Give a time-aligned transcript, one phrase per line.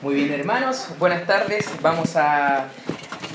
[0.00, 1.66] Muy bien hermanos, buenas tardes.
[1.82, 2.68] Vamos a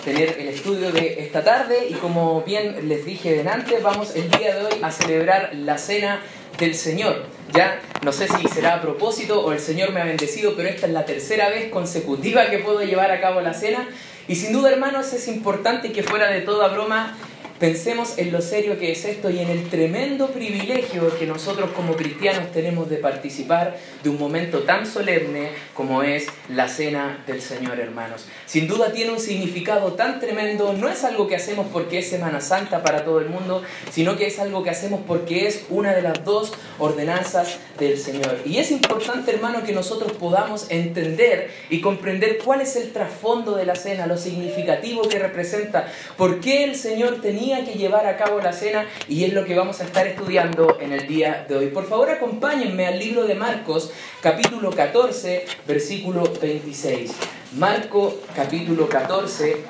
[0.05, 4.55] tener el estudio de esta tarde y como bien les dije antes, vamos el día
[4.55, 6.21] de hoy a celebrar la cena
[6.57, 7.25] del Señor.
[7.53, 10.87] Ya no sé si será a propósito o el Señor me ha bendecido, pero esta
[10.87, 13.85] es la tercera vez consecutiva que puedo llevar a cabo la cena.
[14.29, 17.17] Y sin duda hermanos es importante que fuera de toda broma
[17.63, 21.95] Pensemos en lo serio que es esto y en el tremendo privilegio que nosotros como
[21.95, 27.79] cristianos tenemos de participar de un momento tan solemne como es la cena del Señor,
[27.79, 28.25] hermanos.
[28.47, 32.41] Sin duda tiene un significado tan tremendo, no es algo que hacemos porque es Semana
[32.41, 36.01] Santa para todo el mundo, sino que es algo que hacemos porque es una de
[36.01, 38.39] las dos ordenanzas del Señor.
[38.43, 43.65] Y es importante, hermano, que nosotros podamos entender y comprender cuál es el trasfondo de
[43.65, 48.39] la cena, lo significativo que representa, por qué el Señor tenía que llevar a cabo
[48.39, 51.67] la cena y es lo que vamos a estar estudiando en el día de hoy.
[51.67, 57.11] Por favor, acompáñenme al libro de Marcos, capítulo 14, versículo 26.
[57.57, 59.63] Marco, capítulo 14,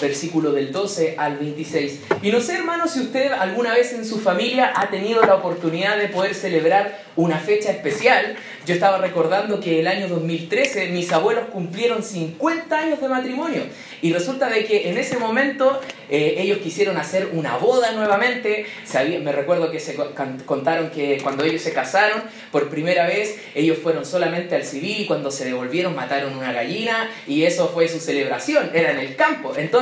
[0.00, 2.00] versículo del 12 al 26.
[2.22, 5.96] Y no sé, hermano, si usted alguna vez en su familia ha tenido la oportunidad
[5.96, 8.36] de poder celebrar una fecha especial.
[8.66, 13.62] Yo estaba recordando que el año 2013 mis abuelos cumplieron 50 años de matrimonio.
[14.02, 18.66] Y resulta de que en ese momento eh, ellos quisieron hacer una boda nuevamente.
[19.22, 19.96] me recuerdo que se
[20.44, 25.06] contaron que cuando ellos se casaron, por primera vez, ellos fueron solamente al civil y
[25.06, 29.54] cuando se devolvieron mataron una gallina y eso fue su celebración, era en el campo.
[29.56, 29.73] Entonces,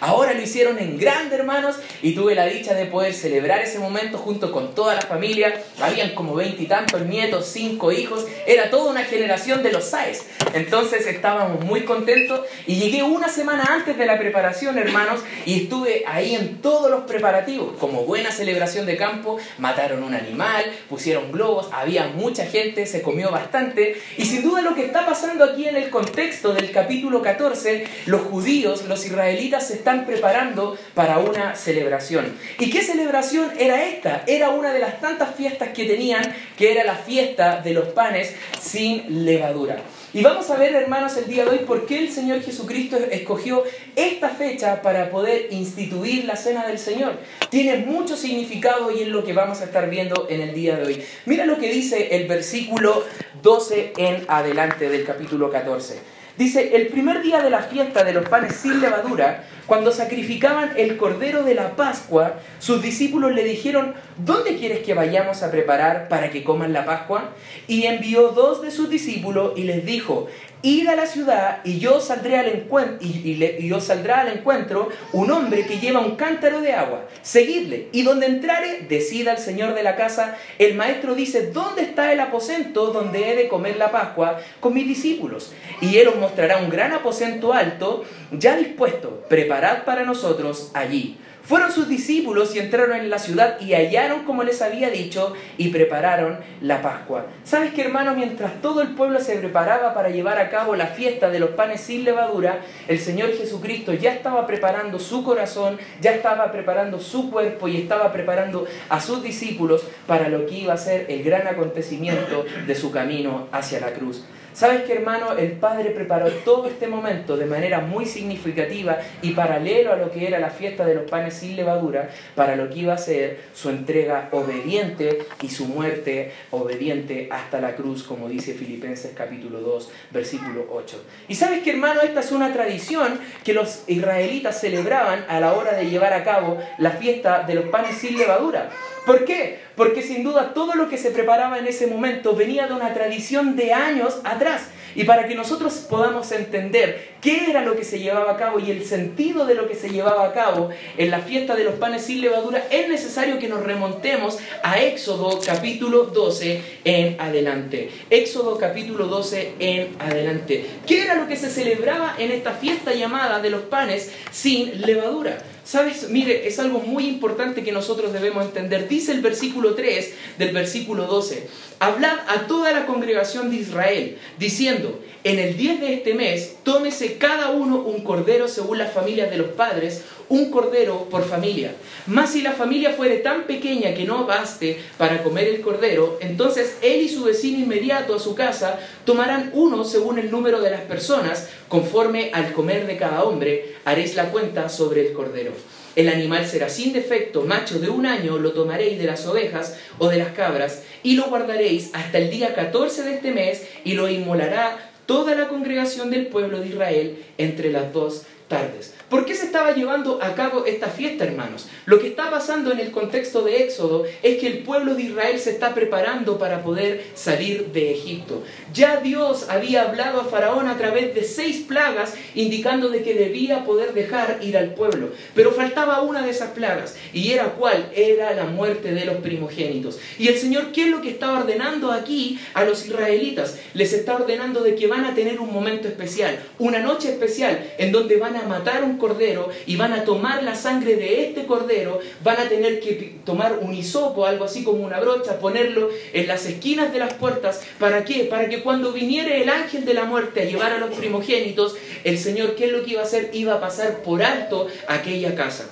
[0.00, 4.18] ahora lo hicieron en grande, hermanos, y tuve la dicha de poder celebrar ese momento
[4.18, 5.62] junto con toda la familia.
[5.80, 10.26] Habían como 20 y tantos nietos, cinco hijos, era toda una generación de los SAES.
[10.54, 16.04] Entonces estábamos muy contentos y llegué una semana antes de la preparación, hermanos, y estuve
[16.06, 17.76] ahí en todos los preparativos.
[17.78, 23.30] Como buena celebración de campo, mataron un animal, pusieron globos, había mucha gente, se comió
[23.30, 27.86] bastante, y sin duda lo que está pasando aquí en el contexto del capítulo 14,
[28.06, 32.34] los judíos, los israelitas se están preparando para una celebración.
[32.58, 34.22] ¿Y qué celebración era esta?
[34.26, 36.22] Era una de las tantas fiestas que tenían,
[36.56, 39.76] que era la fiesta de los panes sin levadura.
[40.14, 43.64] Y vamos a ver, hermanos, el día de hoy por qué el Señor Jesucristo escogió
[43.94, 47.18] esta fecha para poder instituir la cena del Señor.
[47.50, 50.86] Tiene mucho significado y es lo que vamos a estar viendo en el día de
[50.86, 51.04] hoy.
[51.26, 53.04] Mira lo que dice el versículo
[53.42, 56.17] 12 en adelante del capítulo 14.
[56.38, 60.96] Dice, el primer día de la fiesta de los panes sin levadura, cuando sacrificaban el
[60.96, 66.30] cordero de la Pascua, sus discípulos le dijeron, ¿dónde quieres que vayamos a preparar para
[66.30, 67.30] que coman la Pascua?
[67.66, 70.28] Y envió dos de sus discípulos y les dijo,
[70.62, 75.30] Id a la ciudad y yo saldré al encuentro y, yo saldrá al encuentro un
[75.30, 77.06] hombre que lleva un cántaro de agua.
[77.22, 80.36] Seguidle y donde entrare decida el señor de la casa.
[80.58, 84.88] El maestro dice dónde está el aposento donde he de comer la Pascua con mis
[84.88, 89.24] discípulos y él os mostrará un gran aposento alto ya dispuesto.
[89.28, 91.18] Preparad para nosotros allí.
[91.48, 95.68] Fueron sus discípulos y entraron en la ciudad y hallaron como les había dicho y
[95.68, 97.24] prepararon la Pascua.
[97.42, 98.14] ¿Sabes que hermano?
[98.14, 101.80] Mientras todo el pueblo se preparaba para llevar a cabo la fiesta de los panes
[101.80, 107.66] sin levadura, el Señor Jesucristo ya estaba preparando su corazón, ya estaba preparando su cuerpo
[107.66, 112.44] y estaba preparando a sus discípulos para lo que iba a ser el gran acontecimiento
[112.66, 114.22] de su camino hacia la cruz.
[114.52, 115.36] ¿Sabes que hermano?
[115.36, 120.26] El Padre preparó todo este momento de manera muy significativa y paralelo a lo que
[120.26, 123.68] era la fiesta de los panes sin levadura, para lo que iba a ser su
[123.68, 130.66] entrega obediente y su muerte obediente hasta la cruz, como dice Filipenses capítulo 2, versículo
[130.70, 131.04] 8.
[131.28, 135.72] Y sabes que hermano, esta es una tradición que los israelitas celebraban a la hora
[135.72, 138.70] de llevar a cabo la fiesta de los panes sin levadura.
[139.08, 139.60] ¿Por qué?
[139.74, 143.56] Porque sin duda todo lo que se preparaba en ese momento venía de una tradición
[143.56, 144.64] de años atrás.
[144.94, 148.70] Y para que nosotros podamos entender qué era lo que se llevaba a cabo y
[148.70, 152.02] el sentido de lo que se llevaba a cabo en la fiesta de los panes
[152.02, 157.90] sin levadura, es necesario que nos remontemos a Éxodo capítulo 12 en adelante.
[158.10, 160.66] Éxodo capítulo 12 en adelante.
[160.86, 165.38] ¿Qué era lo que se celebraba en esta fiesta llamada de los panes sin levadura?
[165.68, 166.08] ¿Sabes?
[166.08, 168.88] Mire, es algo muy importante que nosotros debemos entender.
[168.88, 171.46] Dice el versículo 3 del versículo 12.
[171.78, 177.18] Hablad a toda la congregación de Israel, diciendo, en el 10 de este mes, tómese
[177.18, 181.72] cada uno un cordero según las familias de los padres, un cordero por familia.
[182.06, 186.76] Mas si la familia fuere tan pequeña que no baste para comer el cordero, entonces
[186.82, 190.82] él y su vecino inmediato a su casa tomarán uno según el número de las
[190.82, 195.52] personas, conforme al comer de cada hombre, haréis la cuenta sobre el cordero.
[195.96, 200.08] El animal será sin defecto, macho de un año, lo tomaréis de las ovejas o
[200.08, 204.08] de las cabras, y lo guardaréis hasta el día 14 de este mes, y lo
[204.08, 208.94] inmolará toda la congregación del pueblo de Israel entre las dos tardes.
[209.08, 211.66] ¿Por qué se estaba llevando a cabo esta fiesta, hermanos?
[211.86, 215.38] Lo que está pasando en el contexto de Éxodo es que el pueblo de Israel
[215.38, 218.42] se está preparando para poder salir de Egipto.
[218.74, 223.64] Ya Dios había hablado a Faraón a través de seis plagas, indicando de que debía
[223.64, 225.08] poder dejar ir al pueblo.
[225.34, 227.90] Pero faltaba una de esas plagas, y era cuál?
[227.94, 229.98] Era la muerte de los primogénitos.
[230.18, 233.58] Y el Señor, ¿qué es lo que está ordenando aquí a los israelitas?
[233.72, 237.90] Les está ordenando de que van a tener un momento especial, una noche especial, en
[237.90, 242.00] donde van a matar un cordero y van a tomar la sangre de este cordero,
[242.22, 246.46] van a tener que tomar un hisopo, algo así como una brocha, ponerlo en las
[246.46, 247.62] esquinas de las puertas.
[247.78, 248.24] ¿Para qué?
[248.24, 252.18] Para que cuando viniere el ángel de la muerte a llevar a los primogénitos, el
[252.18, 253.30] Señor, ¿qué es lo que iba a hacer?
[253.32, 255.70] Iba a pasar por alto aquella casa.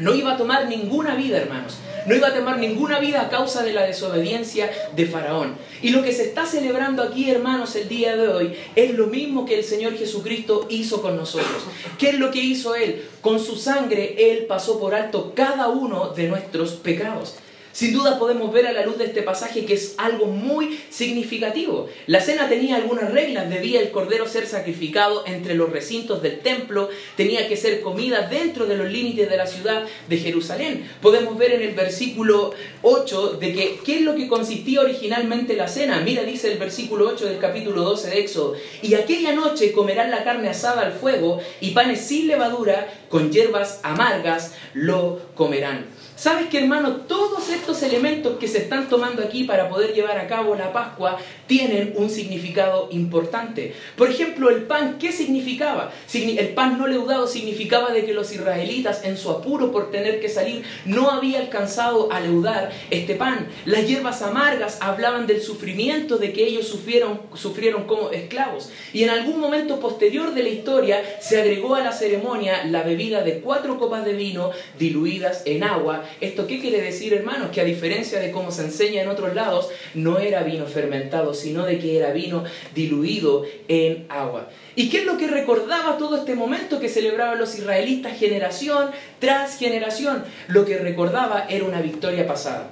[0.00, 1.78] No iba a tomar ninguna vida, hermanos.
[2.06, 5.56] No iba a tomar ninguna vida a causa de la desobediencia de Faraón.
[5.82, 9.44] Y lo que se está celebrando aquí, hermanos, el día de hoy, es lo mismo
[9.44, 11.64] que el Señor Jesucristo hizo con nosotros.
[11.98, 13.04] ¿Qué es lo que hizo Él?
[13.20, 17.36] Con su sangre Él pasó por alto cada uno de nuestros pecados.
[17.78, 21.88] Sin duda podemos ver a la luz de este pasaje que es algo muy significativo.
[22.08, 26.88] La cena tenía algunas reglas, debía el cordero ser sacrificado entre los recintos del templo,
[27.16, 30.90] tenía que ser comida dentro de los límites de la ciudad de Jerusalén.
[31.00, 32.52] Podemos ver en el versículo
[32.82, 36.00] 8 de que qué es lo que consistía originalmente la cena.
[36.00, 40.24] Mira, dice el versículo 8 del capítulo 12 de Éxodo, y aquella noche comerán la
[40.24, 45.86] carne asada al fuego y panes sin levadura con hierbas amargas lo comerán.
[46.18, 47.02] ¿Sabes que hermano?
[47.06, 51.16] Todos estos elementos que se están tomando aquí para poder llevar a cabo la Pascua
[51.46, 53.72] tienen un significado importante.
[53.94, 55.92] Por ejemplo, el pan, ¿qué significaba?
[56.12, 60.28] El pan no leudado significaba de que los israelitas en su apuro por tener que
[60.28, 63.46] salir no había alcanzado a leudar este pan.
[63.64, 68.72] Las hierbas amargas hablaban del sufrimiento de que ellos sufrieron, sufrieron como esclavos.
[68.92, 73.22] Y en algún momento posterior de la historia se agregó a la ceremonia la bebida
[73.22, 74.50] de cuatro copas de vino
[74.80, 77.50] diluidas en agua ¿Esto qué quiere decir, hermanos?
[77.50, 81.64] Que a diferencia de cómo se enseña en otros lados, no era vino fermentado, sino
[81.64, 82.44] de que era vino
[82.74, 84.48] diluido en agua.
[84.74, 89.58] ¿Y qué es lo que recordaba todo este momento que celebraban los israelitas generación tras
[89.58, 90.24] generación?
[90.48, 92.70] Lo que recordaba era una victoria pasada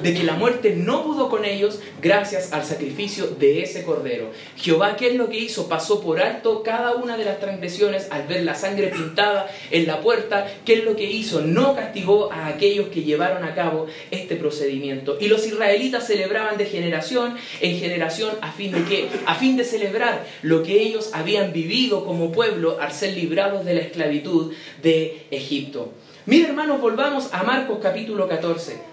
[0.00, 4.30] de que la muerte no pudo con ellos gracias al sacrificio de ese cordero.
[4.56, 5.68] Jehová, ¿qué es lo que hizo?
[5.68, 10.00] Pasó por alto cada una de las transgresiones al ver la sangre pintada en la
[10.00, 10.46] puerta.
[10.64, 11.40] ¿Qué es lo que hizo?
[11.40, 15.16] No castigó a aquellos que llevaron a cabo este procedimiento.
[15.20, 19.08] Y los israelitas celebraban de generación en generación a fin de qué?
[19.26, 23.74] A fin de celebrar lo que ellos habían vivido como pueblo al ser librados de
[23.74, 24.52] la esclavitud
[24.82, 25.92] de Egipto.
[26.26, 28.91] Mira hermanos, volvamos a Marcos capítulo 14.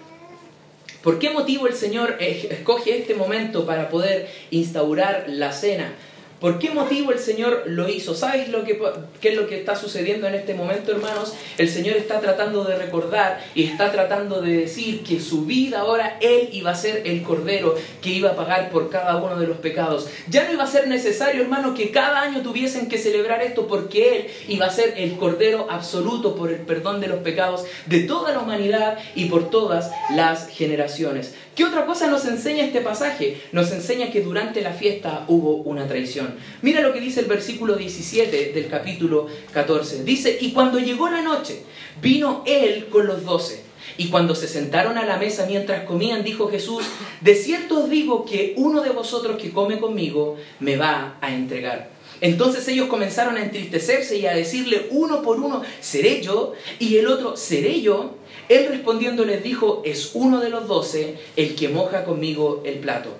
[1.02, 5.94] ¿Por qué motivo el Señor escoge este momento para poder instaurar la cena?
[6.40, 8.14] ¿Por qué motivo el Señor lo hizo?
[8.14, 8.80] ¿Sabes lo que,
[9.20, 11.34] qué es lo que está sucediendo en este momento, hermanos?
[11.58, 16.16] El Señor está tratando de recordar y está tratando de decir que su vida ahora
[16.22, 19.58] Él iba a ser el Cordero que iba a pagar por cada uno de los
[19.58, 20.08] pecados.
[20.28, 24.16] Ya no iba a ser necesario, hermano, que cada año tuviesen que celebrar esto porque
[24.16, 28.32] Él iba a ser el Cordero absoluto por el perdón de los pecados de toda
[28.32, 31.34] la humanidad y por todas las generaciones.
[31.60, 33.38] ¿Qué otra cosa nos enseña este pasaje?
[33.52, 36.36] Nos enseña que durante la fiesta hubo una traición.
[36.62, 40.02] Mira lo que dice el versículo 17 del capítulo 14.
[40.02, 41.62] Dice, y cuando llegó la noche,
[42.00, 43.62] vino él con los doce.
[43.98, 46.82] Y cuando se sentaron a la mesa mientras comían, dijo Jesús,
[47.20, 51.90] de cierto os digo que uno de vosotros que come conmigo me va a entregar.
[52.22, 57.06] Entonces ellos comenzaron a entristecerse y a decirle uno por uno, seré yo, y el
[57.06, 58.16] otro, seré yo.
[58.50, 63.10] Él respondiendo les dijo, es uno de los doce el que moja conmigo el plato.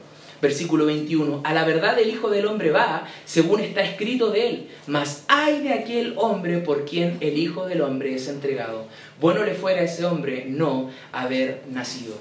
[0.43, 4.69] Versículo 21, a la verdad el Hijo del Hombre va, según está escrito de él,
[4.89, 8.87] mas hay de aquel hombre por quien el Hijo del Hombre es entregado.
[9.21, 12.15] Bueno le fuera a ese hombre no haber nacido.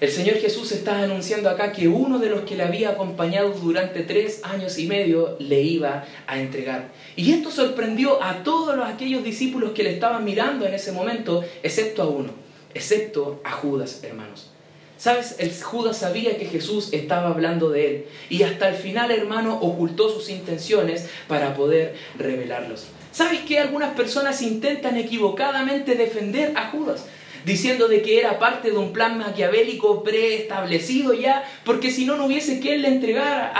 [0.00, 4.00] El Señor Jesús está anunciando acá que uno de los que le había acompañado durante
[4.00, 6.88] tres años y medio le iba a entregar.
[7.16, 12.02] Y esto sorprendió a todos aquellos discípulos que le estaban mirando en ese momento, excepto
[12.02, 12.30] a uno,
[12.72, 14.50] excepto a Judas, hermanos.
[14.96, 15.36] ¿Sabes?
[15.38, 20.08] El Judas sabía que Jesús estaba hablando de él y hasta el final, hermano, ocultó
[20.08, 22.86] sus intenciones para poder revelarlos.
[23.12, 27.04] ¿Sabes que algunas personas intentan equivocadamente defender a Judas?
[27.44, 32.26] Diciendo de que era parte de un plan maquiavélico preestablecido ya, porque si no, no
[32.26, 33.52] hubiese quien le entregara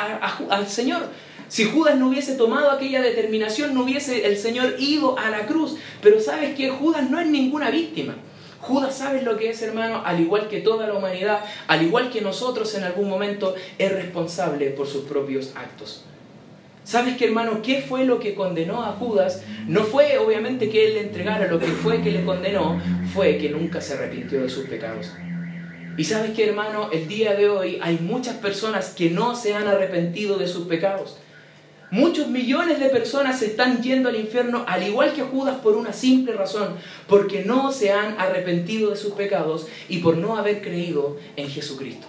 [0.50, 1.08] al Señor.
[1.48, 5.76] Si Judas no hubiese tomado aquella determinación, no hubiese el Señor ido a la cruz.
[6.00, 8.14] Pero sabes que Judas no es ninguna víctima.
[8.60, 12.20] Judas sabe lo que es, hermano, al igual que toda la humanidad, al igual que
[12.20, 16.04] nosotros en algún momento, es responsable por sus propios actos.
[16.84, 17.60] ¿Sabes qué, hermano?
[17.62, 19.44] ¿Qué fue lo que condenó a Judas?
[19.66, 22.80] No fue obviamente que él le entregara, lo que fue que le condenó
[23.12, 25.12] fue que nunca se arrepintió de sus pecados.
[25.96, 29.68] Y sabes qué, hermano, el día de hoy hay muchas personas que no se han
[29.68, 31.18] arrepentido de sus pecados.
[31.90, 35.92] Muchos millones de personas se están yendo al infierno, al igual que Judas, por una
[35.92, 36.76] simple razón,
[37.08, 42.06] porque no se han arrepentido de sus pecados y por no haber creído en Jesucristo.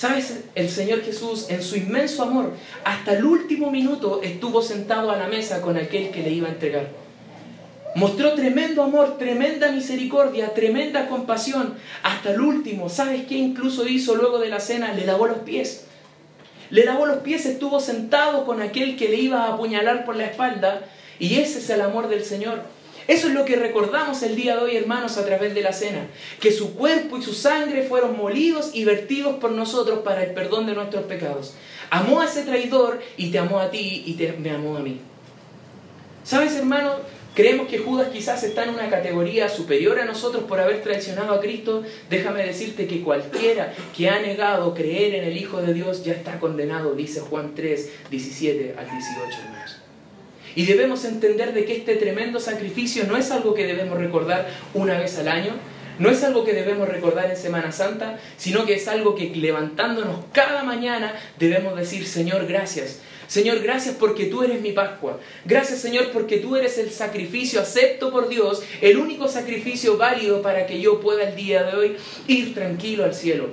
[0.00, 0.44] ¿Sabes?
[0.54, 2.54] El Señor Jesús, en su inmenso amor,
[2.84, 6.52] hasta el último minuto estuvo sentado a la mesa con aquel que le iba a
[6.52, 6.88] entregar.
[7.96, 12.88] Mostró tremendo amor, tremenda misericordia, tremenda compasión, hasta el último.
[12.88, 14.94] ¿Sabes qué incluso hizo luego de la cena?
[14.94, 15.84] Le lavó los pies.
[16.70, 20.24] Le lavó los pies, estuvo sentado con aquel que le iba a apuñalar por la
[20.24, 20.80] espalda.
[21.18, 22.62] Y ese es el amor del Señor.
[23.10, 26.06] Eso es lo que recordamos el día de hoy, hermanos, a través de la cena.
[26.38, 30.66] Que su cuerpo y su sangre fueron molidos y vertidos por nosotros para el perdón
[30.66, 31.54] de nuestros pecados.
[31.90, 35.00] Amó a ese traidor y te amó a ti y te, me amó a mí.
[36.22, 36.98] ¿Sabes, hermano?
[37.34, 41.40] Creemos que Judas quizás está en una categoría superior a nosotros por haber traicionado a
[41.40, 41.82] Cristo.
[42.08, 46.38] Déjame decirte que cualquiera que ha negado creer en el Hijo de Dios ya está
[46.38, 49.80] condenado, dice Juan 3, 17 al 18, hermanos.
[50.54, 54.98] Y debemos entender de que este tremendo sacrificio no es algo que debemos recordar una
[54.98, 55.52] vez al año,
[55.98, 60.24] no es algo que debemos recordar en Semana Santa, sino que es algo que levantándonos
[60.32, 63.00] cada mañana debemos decir, Señor, gracias.
[63.30, 65.20] Señor, gracias porque tú eres mi Pascua.
[65.44, 70.66] Gracias, Señor, porque tú eres el sacrificio acepto por Dios, el único sacrificio válido para
[70.66, 73.50] que yo pueda el día de hoy ir tranquilo al cielo.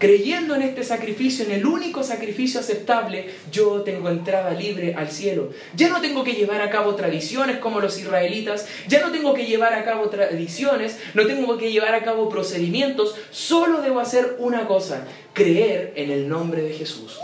[0.00, 5.50] Creyendo en este sacrificio, en el único sacrificio aceptable, yo tengo entrada libre al cielo.
[5.76, 9.44] Ya no tengo que llevar a cabo tradiciones como los israelitas, ya no tengo que
[9.44, 14.66] llevar a cabo tradiciones, no tengo que llevar a cabo procedimientos, solo debo hacer una
[14.66, 17.18] cosa, creer en el nombre de Jesús.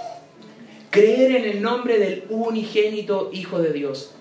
[0.90, 4.12] Creer en el nombre del unigénito Hijo de Dios.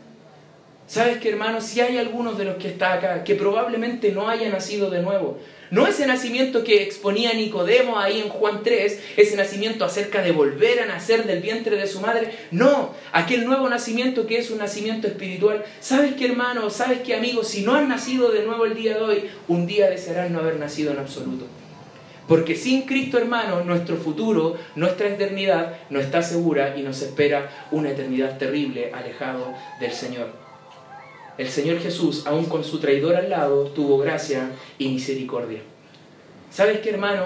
[0.88, 1.62] ¿Sabes que hermano?
[1.62, 5.39] Si hay algunos de los que está acá que probablemente no haya nacido de nuevo,
[5.72, 10.80] no ese nacimiento que exponía Nicodemo ahí en Juan 3, ese nacimiento acerca de volver
[10.82, 15.08] a nacer del vientre de su madre, no, aquel nuevo nacimiento que es un nacimiento
[15.08, 15.65] espiritual.
[15.80, 16.70] ¿Sabes qué hermano?
[16.70, 17.44] ¿Sabes qué amigo?
[17.44, 20.58] Si no han nacido de nuevo el día de hoy, un día desearán no haber
[20.58, 21.46] nacido en absoluto.
[22.27, 27.89] Porque sin Cristo hermano, nuestro futuro, nuestra eternidad no está segura y nos espera una
[27.89, 30.45] eternidad terrible alejado del Señor.
[31.38, 35.60] El Señor Jesús, aun con su traidor al lado, tuvo gracia y misericordia.
[36.50, 37.24] ¿Sabes qué hermano?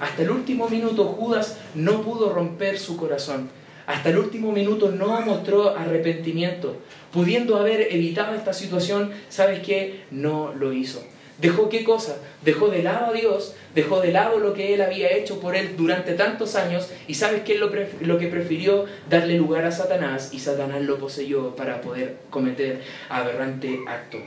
[0.00, 3.50] Hasta el último minuto Judas no pudo romper su corazón.
[3.86, 6.76] Hasta el último minuto no mostró arrepentimiento.
[7.12, 10.00] Pudiendo haber evitado esta situación, ¿sabes qué?
[10.10, 11.02] No lo hizo.
[11.38, 12.16] ¿Dejó qué cosa?
[12.44, 15.76] Dejó de lado a Dios, dejó de lado lo que él había hecho por él
[15.76, 17.70] durante tantos años y sabes qué es lo,
[18.00, 23.80] lo, que prefirió darle lugar a Satanás y Satanás lo poseyó para poder cometer aberrante
[23.88, 24.18] acto.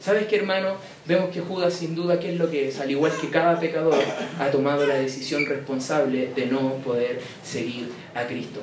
[0.00, 0.74] ¿Sabes qué hermano?
[1.06, 4.02] Vemos que Judas sin duda qué es lo que es, al igual que cada pecador
[4.40, 8.60] ha tomado la decisión responsable de no poder seguir a Cristo.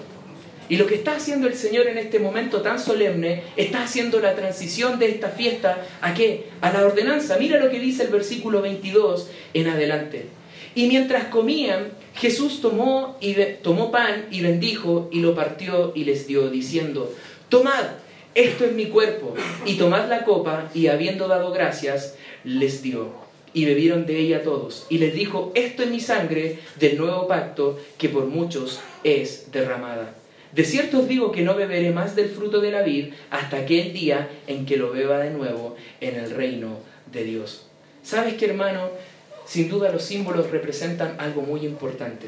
[0.69, 4.35] Y lo que está haciendo el Señor en este momento tan solemne, está haciendo la
[4.35, 6.45] transición de esta fiesta a qué?
[6.61, 7.37] A la ordenanza.
[7.39, 10.27] Mira lo que dice el versículo 22 en adelante.
[10.75, 13.33] Y mientras comían, Jesús tomó, y
[13.63, 17.11] tomó pan y bendijo y lo partió y les dio, diciendo,
[17.49, 17.85] tomad,
[18.35, 19.33] esto es mi cuerpo,
[19.65, 23.27] y tomad la copa, y habiendo dado gracias, les dio.
[23.51, 24.85] Y bebieron de ella todos.
[24.89, 30.18] Y les dijo, esto es mi sangre del nuevo pacto que por muchos es derramada.
[30.51, 33.93] De cierto os digo que no beberé más del fruto de la vid hasta aquel
[33.93, 36.79] día en que lo beba de nuevo en el reino
[37.11, 37.67] de Dios.
[38.01, 38.89] ¿Sabes qué, hermano?
[39.45, 42.27] Sin duda los símbolos representan algo muy importante.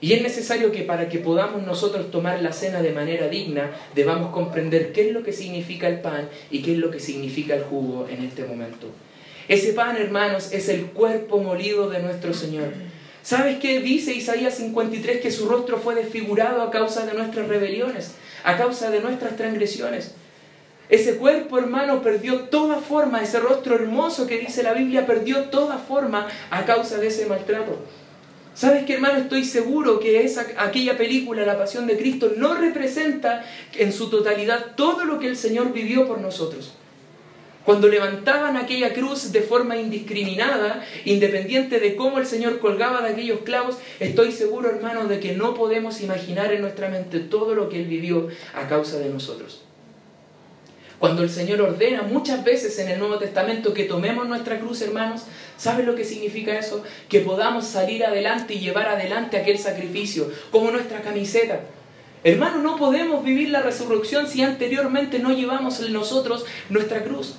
[0.00, 4.30] Y es necesario que para que podamos nosotros tomar la cena de manera digna, debamos
[4.30, 7.62] comprender qué es lo que significa el pan y qué es lo que significa el
[7.62, 8.88] jugo en este momento.
[9.48, 12.74] Ese pan, hermanos, es el cuerpo molido de nuestro Señor.
[13.26, 15.20] ¿Sabes qué dice Isaías 53?
[15.20, 18.12] Que su rostro fue desfigurado a causa de nuestras rebeliones,
[18.44, 20.14] a causa de nuestras transgresiones.
[20.90, 25.78] Ese cuerpo, hermano, perdió toda forma, ese rostro hermoso que dice la Biblia perdió toda
[25.78, 27.76] forma a causa de ese maltrato.
[28.54, 29.18] ¿Sabes qué, hermano?
[29.18, 34.76] Estoy seguro que esa, aquella película, La Pasión de Cristo, no representa en su totalidad
[34.76, 36.74] todo lo que el Señor vivió por nosotros.
[37.66, 43.40] Cuando levantaban aquella cruz de forma indiscriminada, independiente de cómo el Señor colgaba de aquellos
[43.40, 47.80] clavos, estoy seguro, hermano, de que no podemos imaginar en nuestra mente todo lo que
[47.80, 49.64] Él vivió a causa de nosotros.
[51.00, 55.22] Cuando el Señor ordena muchas veces en el Nuevo Testamento que tomemos nuestra cruz, hermanos,
[55.56, 56.84] ¿sabes lo que significa eso?
[57.08, 61.62] Que podamos salir adelante y llevar adelante aquel sacrificio, como nuestra camiseta.
[62.22, 67.34] Hermano, no podemos vivir la resurrección si anteriormente no llevamos nosotros nuestra cruz.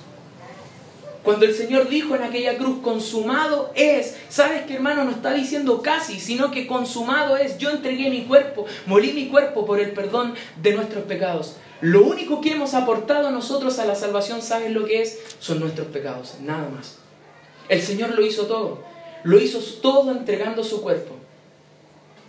[1.22, 5.82] Cuando el Señor dijo en aquella cruz, consumado es, sabes que hermano no está diciendo
[5.82, 10.34] casi, sino que consumado es, yo entregué mi cuerpo, molí mi cuerpo por el perdón
[10.62, 11.56] de nuestros pecados.
[11.80, 15.18] Lo único que hemos aportado nosotros a la salvación, ¿sabes lo que es?
[15.38, 16.98] Son nuestros pecados, nada más.
[17.68, 18.82] El Señor lo hizo todo,
[19.24, 21.14] lo hizo todo entregando su cuerpo.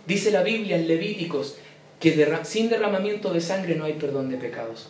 [0.06, 1.56] Dice la Biblia en Levíticos
[2.00, 4.88] que sin derramamiento de sangre no hay perdón de pecados.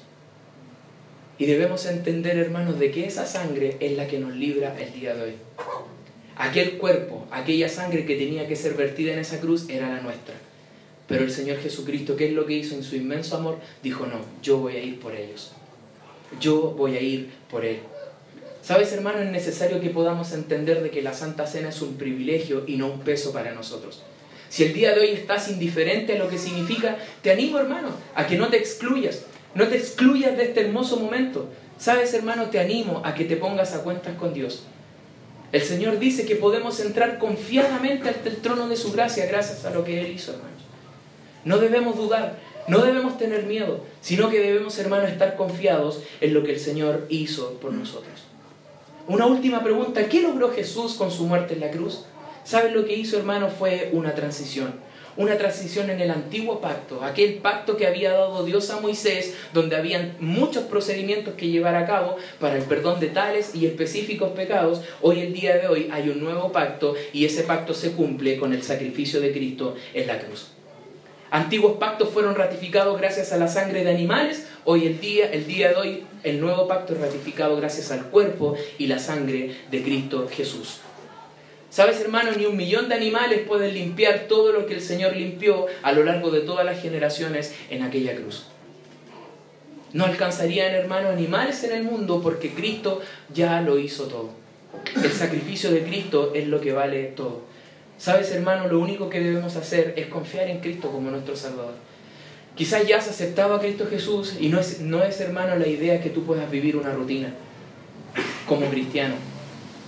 [1.40, 5.14] Y debemos entender, hermanos, de que esa sangre es la que nos libra el día
[5.14, 5.32] de hoy.
[6.36, 10.34] Aquel cuerpo, aquella sangre que tenía que ser vertida en esa cruz era la nuestra.
[11.08, 13.56] Pero el Señor Jesucristo, ¿qué es lo que hizo en su inmenso amor?
[13.82, 15.52] Dijo, no, yo voy a ir por ellos.
[16.38, 17.78] Yo voy a ir por Él.
[18.60, 22.64] Sabes, hermano, es necesario que podamos entender de que la Santa Cena es un privilegio
[22.66, 24.02] y no un peso para nosotros.
[24.50, 28.26] Si el día de hoy estás indiferente a lo que significa, te animo, hermano, a
[28.26, 29.24] que no te excluyas.
[29.54, 31.48] No te excluyas de este hermoso momento.
[31.78, 34.64] Sabes, hermano, te animo a que te pongas a cuentas con Dios.
[35.52, 39.70] El Señor dice que podemos entrar confiadamente ante el trono de su gracia gracias a
[39.70, 40.62] lo que Él hizo, hermanos.
[41.44, 42.38] No debemos dudar,
[42.68, 47.06] no debemos tener miedo, sino que debemos, hermano, estar confiados en lo que el Señor
[47.08, 48.24] hizo por nosotros.
[49.08, 52.04] Una última pregunta, ¿qué logró Jesús con su muerte en la cruz?
[52.44, 53.48] ¿Saben lo que hizo, hermano?
[53.48, 54.74] Fue una transición
[55.16, 59.76] una transición en el antiguo pacto, aquel pacto que había dado Dios a Moisés, donde
[59.76, 64.82] habían muchos procedimientos que llevar a cabo para el perdón de tales y específicos pecados.
[65.00, 68.52] Hoy, el día de hoy, hay un nuevo pacto y ese pacto se cumple con
[68.52, 70.48] el sacrificio de Cristo en la cruz.
[71.30, 74.48] Antiguos pactos fueron ratificados gracias a la sangre de animales.
[74.64, 78.56] Hoy el día, el día de hoy, el nuevo pacto es ratificado gracias al cuerpo
[78.78, 80.80] y la sangre de Cristo Jesús.
[81.70, 82.32] ¿Sabes, hermano?
[82.36, 86.02] Ni un millón de animales pueden limpiar todo lo que el Señor limpió a lo
[86.02, 88.46] largo de todas las generaciones en aquella cruz.
[89.92, 93.00] No alcanzarían, hermano, animales en el mundo porque Cristo
[93.32, 94.30] ya lo hizo todo.
[94.96, 97.42] El sacrificio de Cristo es lo que vale todo.
[97.98, 98.66] ¿Sabes, hermano?
[98.66, 101.74] Lo único que debemos hacer es confiar en Cristo como nuestro Salvador.
[102.56, 106.00] Quizás ya has aceptado a Cristo Jesús y no es, no es, hermano, la idea
[106.00, 107.32] que tú puedas vivir una rutina
[108.48, 109.29] como cristiano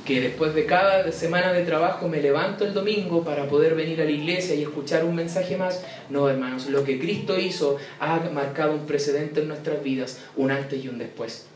[0.05, 4.05] que después de cada semana de trabajo me levanto el domingo para poder venir a
[4.05, 5.85] la iglesia y escuchar un mensaje más.
[6.11, 10.85] No, hermanos, lo que Cristo hizo ha marcado un precedente en nuestras vidas, un antes
[10.85, 11.47] y un después.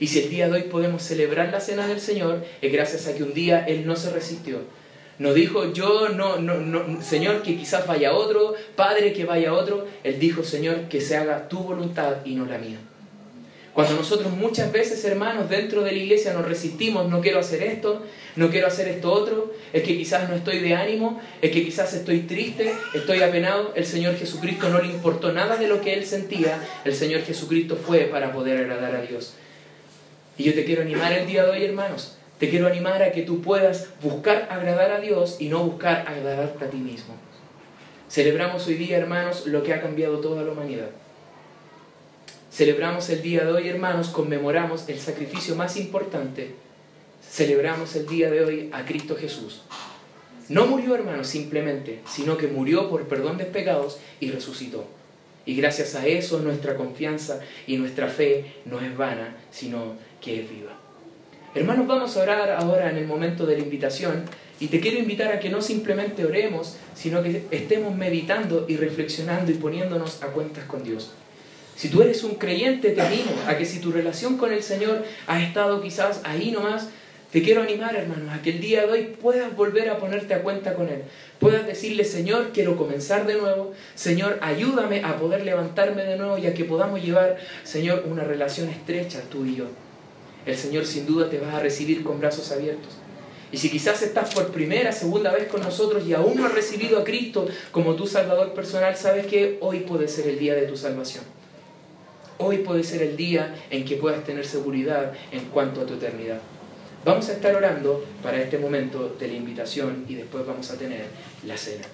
[0.00, 3.14] Y si el día de hoy podemos celebrar la cena del Señor, es gracias a
[3.14, 4.60] que un día Él no se resistió.
[5.18, 9.84] No dijo, yo no, no, no, Señor, que quizás vaya otro, Padre, que vaya otro.
[10.04, 12.78] Él dijo, Señor, que se haga tu voluntad y no la mía.
[13.78, 18.02] Cuando nosotros muchas veces, hermanos, dentro de la iglesia nos resistimos, no quiero hacer esto,
[18.34, 21.94] no quiero hacer esto otro, es que quizás no estoy de ánimo, es que quizás
[21.94, 26.04] estoy triste, estoy apenado, el Señor Jesucristo no le importó nada de lo que él
[26.04, 29.34] sentía, el Señor Jesucristo fue para poder agradar a Dios.
[30.36, 33.22] Y yo te quiero animar el día de hoy, hermanos, te quiero animar a que
[33.22, 37.14] tú puedas buscar agradar a Dios y no buscar agradarte a ti mismo.
[38.10, 40.88] Celebramos hoy día, hermanos, lo que ha cambiado toda la humanidad.
[42.58, 46.56] Celebramos el día de hoy, hermanos, conmemoramos el sacrificio más importante.
[47.22, 49.62] Celebramos el día de hoy a Cristo Jesús.
[50.48, 54.88] No murió, hermanos, simplemente, sino que murió por perdón de pecados y resucitó.
[55.46, 60.50] Y gracias a eso nuestra confianza y nuestra fe no es vana, sino que es
[60.50, 60.72] viva.
[61.54, 64.24] Hermanos, vamos a orar ahora en el momento de la invitación
[64.58, 69.52] y te quiero invitar a que no simplemente oremos, sino que estemos meditando y reflexionando
[69.52, 71.12] y poniéndonos a cuentas con Dios.
[71.78, 75.04] Si tú eres un creyente, te animo a que si tu relación con el Señor
[75.28, 76.88] ha estado quizás ahí nomás,
[77.30, 80.42] te quiero animar, hermanos, a que el día de hoy puedas volver a ponerte a
[80.42, 81.04] cuenta con Él.
[81.38, 83.74] Puedas decirle, Señor, quiero comenzar de nuevo.
[83.94, 88.68] Señor, ayúdame a poder levantarme de nuevo y a que podamos llevar, Señor, una relación
[88.68, 89.66] estrecha tú y yo.
[90.46, 92.94] El Señor sin duda te va a recibir con brazos abiertos.
[93.52, 96.98] Y si quizás estás por primera, segunda vez con nosotros y aún no has recibido
[96.98, 100.76] a Cristo como tu Salvador personal, sabes que hoy puede ser el día de tu
[100.76, 101.37] salvación.
[102.38, 106.38] Hoy puede ser el día en que puedas tener seguridad en cuanto a tu eternidad.
[107.04, 111.06] Vamos a estar orando para este momento de la invitación y después vamos a tener
[111.44, 111.84] la cena.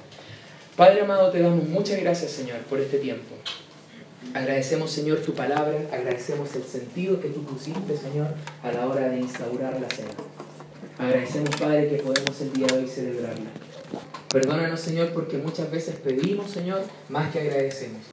[0.76, 3.34] Padre amado, te damos muchas gracias, Señor, por este tiempo.
[4.34, 8.28] Agradecemos, Señor, tu palabra, agradecemos el sentido que tú pusiste, Señor,
[8.62, 10.10] a la hora de instaurar la cena.
[10.98, 13.50] Agradecemos, Padre, que podemos el día de hoy celebrarla.
[14.30, 18.02] Perdónanos, Señor, porque muchas veces pedimos, Señor, más que agradecemos.